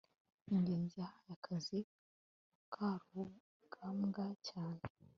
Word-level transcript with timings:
ngenzi 0.57 0.95
yahaye 1.01 1.31
akazi 1.37 1.79
mukarugambwa 2.57 4.25
cyane 4.47 4.81